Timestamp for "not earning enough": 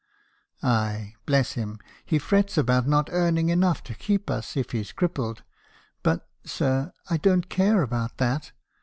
2.87-3.83